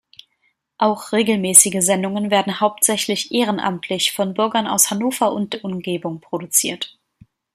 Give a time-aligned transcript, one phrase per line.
[0.79, 6.97] Auch regelmäßige Sendungen werden hauptsächlich ehrenamtlich von Bürgern aus Hannover und Umgebung produziert.